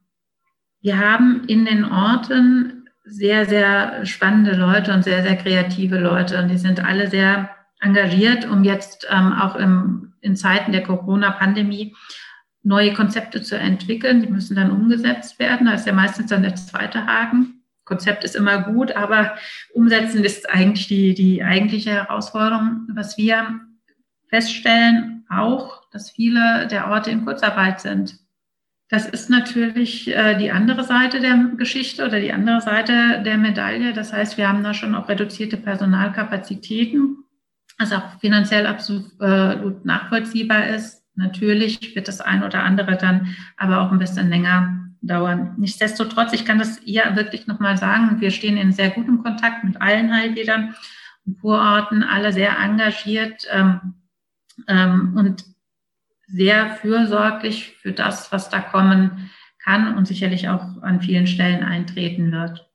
[0.82, 2.75] Wir haben in den Orten
[3.06, 6.40] sehr, sehr spannende Leute und sehr, sehr kreative Leute.
[6.40, 11.96] Und die sind alle sehr engagiert, um jetzt ähm, auch im, in Zeiten der Corona-Pandemie
[12.64, 14.22] neue Konzepte zu entwickeln.
[14.22, 15.68] Die müssen dann umgesetzt werden.
[15.68, 17.62] Da ist ja meistens dann der zweite Haken.
[17.86, 19.36] Konzept ist immer gut, aber
[19.74, 22.88] umsetzen ist eigentlich die, die eigentliche Herausforderung.
[22.94, 23.60] Was wir
[24.30, 28.18] feststellen, auch, dass viele der Orte in Kurzarbeit sind.
[28.96, 33.92] Das ist natürlich äh, die andere Seite der Geschichte oder die andere Seite der Medaille.
[33.92, 37.18] Das heißt, wir haben da schon auch reduzierte Personalkapazitäten,
[37.78, 41.04] was auch finanziell absolut äh, nachvollziehbar ist.
[41.16, 45.56] Natürlich wird das ein oder andere dann aber auch ein bisschen länger dauern.
[45.58, 49.82] Nichtsdestotrotz, ich kann das hier wirklich nochmal sagen, wir stehen in sehr gutem Kontakt mit
[49.82, 50.74] allen Heilbädern
[51.26, 53.96] und Kurorten, alle sehr engagiert ähm,
[54.70, 55.55] ähm, und
[56.28, 59.30] sehr fürsorglich für das, was da kommen
[59.64, 62.70] kann und sicherlich auch an vielen Stellen eintreten wird.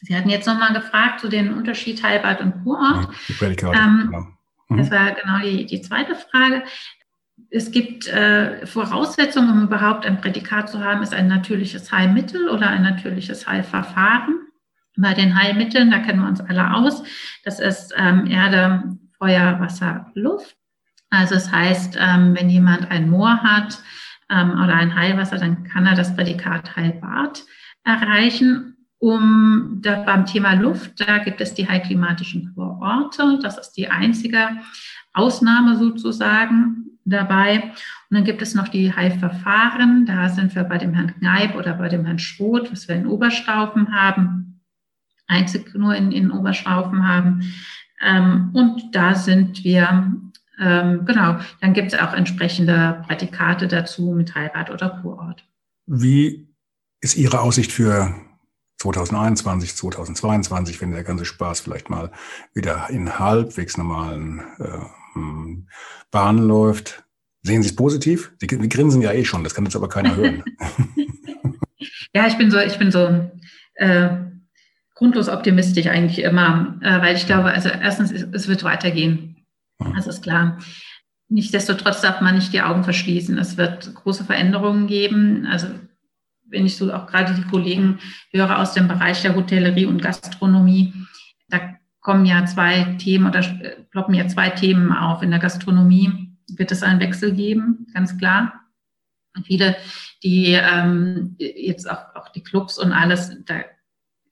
[0.00, 3.08] Sie hatten jetzt nochmal gefragt zu den Unterschied Heilbad und Kurort.
[3.40, 4.26] Ja, ähm, genau.
[4.68, 4.76] mhm.
[4.76, 6.64] Das war genau die, die zweite Frage.
[7.50, 12.68] Es gibt äh, Voraussetzungen, um überhaupt ein Prädikat zu haben, ist ein natürliches Heilmittel oder
[12.68, 14.40] ein natürliches Heilverfahren.
[14.96, 17.02] Bei den Heilmitteln, da kennen wir uns alle aus,
[17.44, 20.56] das ist ähm, Erde, Feuer, Wasser, Luft.
[21.10, 23.78] Also das heißt, ähm, wenn jemand ein Moor hat
[24.30, 27.44] ähm, oder ein Heilwasser, dann kann er das Prädikat Heilbad
[27.84, 28.72] erreichen.
[28.98, 33.38] Um da beim Thema Luft, da gibt es die heilklimatischen Kurorte.
[33.42, 34.48] Das ist die einzige
[35.12, 37.62] Ausnahme sozusagen dabei.
[38.10, 40.06] Und dann gibt es noch die Heilverfahren.
[40.06, 43.06] Da sind wir bei dem Herrn Kneip oder bei dem Herrn Schroth, was wir in
[43.06, 44.60] Oberstaufen haben,
[45.26, 47.54] einzig nur in, in Oberstaufen haben.
[48.02, 50.16] Ähm, und da sind wir
[50.60, 55.44] ähm, genau, dann gibt es auch entsprechende Prädikate dazu mit Heirat oder Kurort.
[55.86, 56.48] Wie
[57.00, 58.14] ist Ihre Aussicht für
[58.78, 62.10] 2021, 2022, wenn der ganze Spaß vielleicht mal
[62.54, 65.66] wieder in halbwegs normalen äh,
[66.10, 67.04] Bahnen läuft?
[67.42, 68.32] Sehen Sie es positiv?
[68.40, 70.42] Sie, grinsen ja eh schon, das kann jetzt aber keiner hören.
[72.14, 73.30] ja, ich bin so, ich bin so
[73.74, 74.08] äh,
[74.94, 79.35] grundlos optimistisch eigentlich immer, äh, weil ich glaube, also erstens, es, es wird weitergehen.
[79.78, 80.58] Das ist klar.
[81.28, 83.36] Nichtsdestotrotz darf man nicht die Augen verschließen.
[83.38, 85.46] Es wird große Veränderungen geben.
[85.46, 85.68] Also
[86.44, 87.98] wenn ich so auch gerade die Kollegen
[88.30, 90.94] höre aus dem Bereich der Hotellerie und Gastronomie,
[91.48, 91.60] da
[92.00, 93.42] kommen ja zwei Themen oder
[93.90, 95.22] ploppen ja zwei Themen auf.
[95.22, 98.60] In der Gastronomie wird es einen Wechsel geben, ganz klar.
[99.44, 99.76] Viele,
[100.22, 103.56] die ähm, jetzt auch, auch die Clubs und alles, da,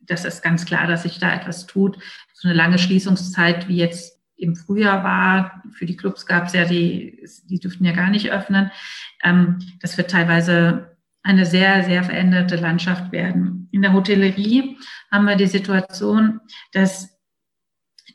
[0.01, 1.99] das ist ganz klar, dass sich da etwas tut.
[2.33, 5.63] So eine lange Schließungszeit wie jetzt im Frühjahr war.
[5.73, 8.71] Für die Clubs gab es ja die, die dürften ja gar nicht öffnen.
[9.23, 13.69] Ähm, das wird teilweise eine sehr, sehr veränderte Landschaft werden.
[13.73, 14.79] In der Hotellerie
[15.11, 16.41] haben wir die Situation,
[16.73, 17.19] dass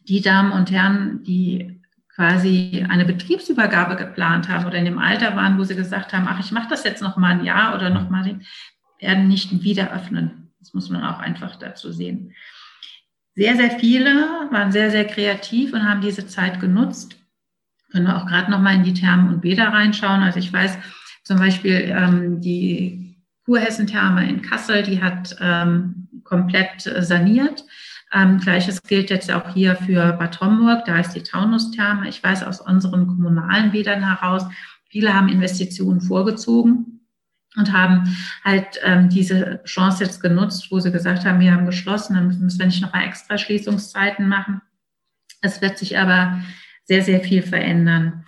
[0.07, 1.81] die Damen und Herren, die
[2.13, 6.39] quasi eine Betriebsübergabe geplant haben oder in dem Alter waren, wo sie gesagt haben, ach,
[6.39, 8.39] ich mache das jetzt noch mal ein Jahr oder noch mal,
[8.99, 10.51] werden nicht wieder öffnen.
[10.59, 12.33] Das muss man auch einfach dazu sehen.
[13.35, 17.15] Sehr, sehr viele waren sehr, sehr kreativ und haben diese Zeit genutzt.
[17.91, 20.21] Können wir auch gerade noch mal in die Thermen und Bäder reinschauen.
[20.21, 20.77] Also ich weiß
[21.23, 23.15] zum Beispiel ähm, die
[23.45, 27.63] Kurhessen-Therme in Kassel, die hat ähm, komplett äh, saniert.
[28.13, 32.09] Ähm, Gleiches gilt jetzt auch hier für Bad Homburg, da ist die Taunustherme.
[32.09, 34.43] Ich weiß aus unseren kommunalen Bädern heraus,
[34.89, 36.98] viele haben Investitionen vorgezogen
[37.55, 42.15] und haben halt ähm, diese Chance jetzt genutzt, wo sie gesagt haben, wir haben geschlossen,
[42.15, 44.61] dann müssen wir nicht nochmal extra Schließungszeiten machen.
[45.41, 46.41] Es wird sich aber
[46.83, 48.25] sehr, sehr viel verändern.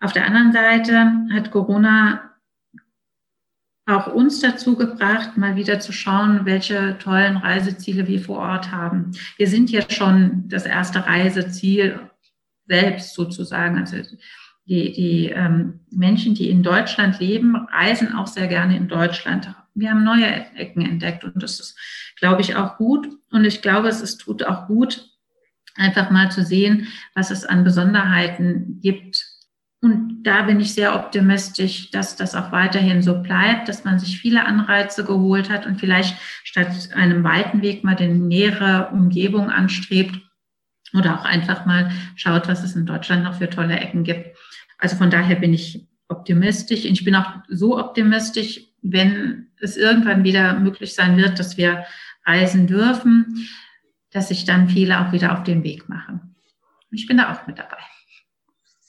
[0.00, 2.32] Auf der anderen Seite hat Corona
[3.86, 9.10] auch uns dazu gebracht, mal wieder zu schauen, welche tollen Reiseziele wir vor Ort haben.
[9.36, 12.00] Wir sind ja schon das erste Reiseziel
[12.66, 13.78] selbst sozusagen.
[13.78, 13.96] Also
[14.66, 19.54] die, die ähm, Menschen, die in Deutschland leben, reisen auch sehr gerne in Deutschland.
[19.74, 21.78] Wir haben neue Ecken entdeckt und das ist,
[22.18, 23.08] glaube ich, auch gut.
[23.30, 25.08] Und ich glaube, es ist, tut auch gut,
[25.76, 29.26] einfach mal zu sehen, was es an Besonderheiten gibt.
[29.80, 34.20] Und da bin ich sehr optimistisch, dass das auch weiterhin so bleibt, dass man sich
[34.20, 40.20] viele Anreize geholt hat und vielleicht statt einem weiten Weg mal den nähere Umgebung anstrebt
[40.94, 44.36] oder auch einfach mal schaut, was es in Deutschland noch für tolle Ecken gibt.
[44.82, 46.84] Also von daher bin ich optimistisch.
[46.84, 51.84] Ich bin auch so optimistisch, wenn es irgendwann wieder möglich sein wird, dass wir
[52.26, 53.46] reisen dürfen,
[54.10, 56.34] dass sich dann viele auch wieder auf den Weg machen.
[56.90, 57.78] Ich bin da auch mit dabei.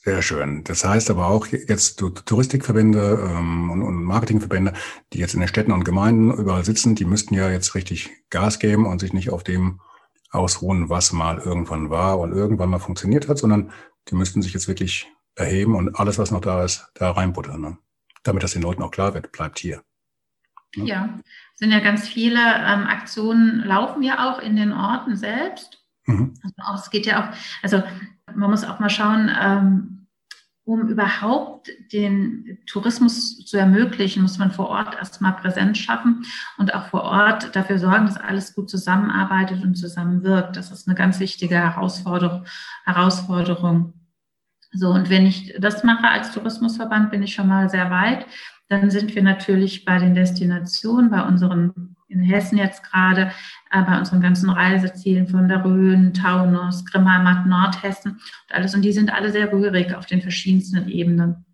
[0.02, 0.64] Sehr schön.
[0.64, 4.72] Das heißt aber auch jetzt Touristikverbände ähm, und, und Marketingverbände,
[5.12, 8.58] die jetzt in den Städten und Gemeinden überall sitzen, die müssten ja jetzt richtig Gas
[8.58, 9.80] geben und sich nicht auf dem
[10.32, 13.70] ausruhen, was mal irgendwann war und irgendwann mal funktioniert hat, sondern
[14.08, 17.60] die müssten sich jetzt wirklich erheben und alles, was noch da ist, da reinbuttern.
[17.60, 17.78] Ne?
[18.22, 19.82] Damit das den Leuten auch klar wird, bleibt hier.
[20.76, 20.86] Ne?
[20.86, 21.18] Ja,
[21.54, 25.82] sind ja ganz viele ähm, Aktionen, laufen ja auch in den Orten selbst.
[26.06, 26.34] Mhm.
[26.58, 27.82] Also es geht ja auch, also
[28.34, 29.94] man muss auch mal schauen, ähm,
[30.66, 36.24] um überhaupt den Tourismus zu ermöglichen, muss man vor Ort erstmal Präsenz schaffen
[36.56, 40.56] und auch vor Ort dafür sorgen, dass alles gut zusammenarbeitet und zusammenwirkt.
[40.56, 42.46] Das ist eine ganz wichtige Herausforderung.
[42.84, 43.93] Herausforderung.
[44.74, 48.26] So, und wenn ich das mache als Tourismusverband, bin ich schon mal sehr weit.
[48.68, 53.30] Dann sind wir natürlich bei den Destinationen, bei unseren, in Hessen jetzt gerade,
[53.70, 58.74] äh, bei unseren ganzen Reisezielen von der Rhön, Taunus, Grimmelmatt, Nordhessen und alles.
[58.74, 61.44] Und die sind alle sehr rührig auf den verschiedensten Ebenen.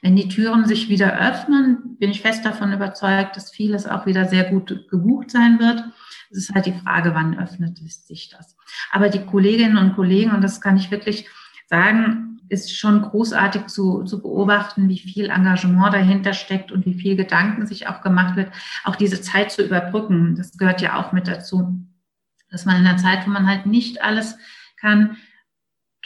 [0.00, 4.24] Wenn die Türen sich wieder öffnen, bin ich fest davon überzeugt, dass vieles auch wieder
[4.24, 5.84] sehr gut gebucht sein wird.
[6.30, 8.56] Es ist halt die Frage, wann öffnet sich das.
[8.92, 11.26] Aber die Kolleginnen und Kollegen, und das kann ich wirklich
[11.68, 17.14] sagen, ist schon großartig zu, zu beobachten, wie viel Engagement dahinter steckt und wie viel
[17.14, 18.50] Gedanken sich auch gemacht wird,
[18.84, 20.34] auch diese Zeit zu überbrücken.
[20.36, 21.78] Das gehört ja auch mit dazu,
[22.50, 24.38] dass man in einer Zeit, wo man halt nicht alles
[24.80, 25.18] kann,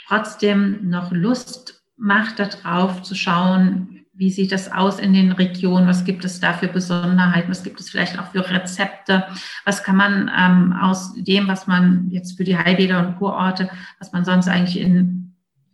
[0.05, 5.87] trotzdem noch Lust macht, darauf zu schauen, wie sieht das aus in den Regionen?
[5.87, 7.49] Was gibt es da für Besonderheiten?
[7.49, 9.25] Was gibt es vielleicht auch für Rezepte?
[9.65, 14.11] Was kann man ähm, aus dem, was man jetzt für die Heilbäder und Kurorte, was
[14.11, 15.32] man sonst eigentlich in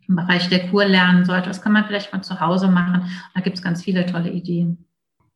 [0.10, 1.48] im Bereich der Kur lernen sollte.
[1.48, 3.10] Das kann man vielleicht mal zu Hause machen.
[3.36, 4.86] Da gibt es ganz viele tolle Ideen.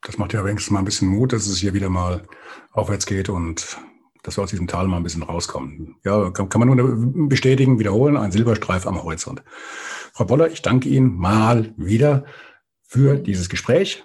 [0.02, 2.24] Das macht ja wenigstens mal ein bisschen Mut, dass es hier wieder mal
[2.72, 3.78] aufwärts geht und
[4.24, 5.96] dass wir aus diesem Tal mal ein bisschen rauskommen.
[6.04, 9.44] Ja, kann, kann man nur bestätigen, wiederholen, ein Silberstreif am Horizont.
[10.14, 12.26] Frau Boller, ich danke Ihnen mal wieder
[12.82, 14.04] für dieses Gespräch.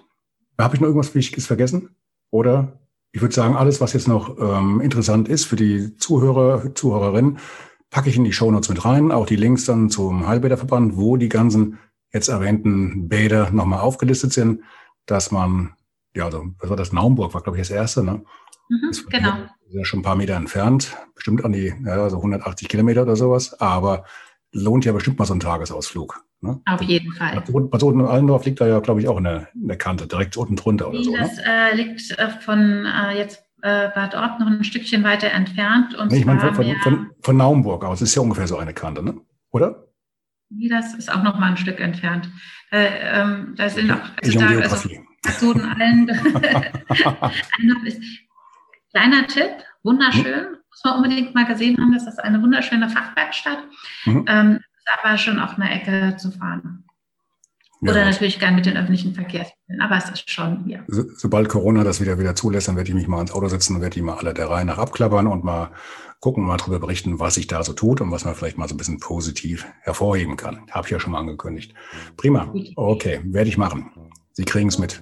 [0.57, 1.95] Habe ich noch irgendwas Wichtiges vergessen?
[2.31, 2.79] Oder
[3.11, 7.39] ich würde sagen, alles, was jetzt noch ähm, interessant ist für die Zuhörer, Zuhörerinnen,
[7.89, 11.29] packe ich in die Shownotes mit rein, auch die Links dann zum Heilbäderverband, wo die
[11.29, 11.79] ganzen
[12.13, 14.61] jetzt erwähnten Bäder nochmal aufgelistet sind,
[15.05, 15.73] dass man,
[16.15, 16.93] ja, also, was war das?
[16.93, 18.23] Naumburg war, glaube ich, das erste, ne?
[18.69, 19.33] Mhm, genau.
[19.67, 23.15] Ist ja schon ein paar Meter entfernt, bestimmt an die, ja, also 180 Kilometer oder
[23.15, 24.05] sowas, aber
[24.51, 26.23] lohnt ja bestimmt mal so ein Tagesausflug.
[26.41, 26.61] Ne?
[26.65, 27.43] Auf jeden Fall.
[27.51, 30.55] Bad Soden-Allendorf liegt da ja, glaube ich, auch in der, in der Kante, direkt unten
[30.55, 31.11] drunter oder so.
[31.11, 31.17] Ne?
[31.17, 31.43] Das ne?
[31.45, 35.95] äh, liegt äh, von äh, jetzt äh, Bad Ort noch ein Stückchen weiter entfernt.
[35.95, 38.73] Und nee, ich meine von, von, von, von, Naumburg aus, ist ja ungefähr so eine
[38.73, 39.19] Kante, ne?
[39.51, 39.85] oder?
[40.49, 42.29] Nee, das ist auch noch mal ein Stück entfernt.
[42.71, 44.89] Äh, ähm, da sind auch, also da, also,
[45.51, 46.07] allen,
[48.91, 49.51] kleiner Tipp,
[49.83, 50.57] wunderschön, hm?
[50.69, 53.59] muss man unbedingt mal gesehen haben, das ist eine wunderschöne Fachwerkstatt,
[54.05, 54.25] mhm.
[54.27, 56.85] ähm, ist aber schon auch eine Ecke zu fahren.
[57.81, 60.79] Ja, Oder natürlich gern mit den öffentlichen Verkehrsmitteln, aber es ist schon, ja.
[60.87, 63.75] So, sobald Corona das wieder wieder zulässt, dann werde ich mich mal ins Auto setzen
[63.75, 65.71] und werde die mal alle der Reihe nach abklappern und mal
[66.19, 68.75] gucken, mal darüber berichten, was sich da so tut und was man vielleicht mal so
[68.75, 70.61] ein bisschen positiv hervorheben kann.
[70.71, 71.73] Habe ich ja schon mal angekündigt.
[72.17, 72.53] Prima.
[72.75, 73.91] Okay, werde ich machen.
[74.33, 75.01] Sie kriegen es mit.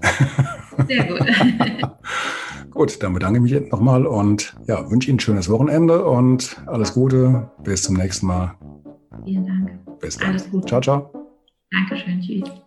[0.88, 1.22] Sehr gut.
[2.72, 6.94] gut, dann bedanke ich mich nochmal und ja, wünsche Ihnen ein schönes Wochenende und alles
[6.94, 7.52] Gute.
[7.64, 8.56] Bis zum nächsten Mal.
[9.26, 10.00] Vielen Dank.
[10.00, 10.30] Bis dann.
[10.30, 10.68] Alles Gute.
[10.68, 11.12] Ciao, ciao.
[11.72, 12.22] Dankeschön.
[12.22, 12.67] Tschüss.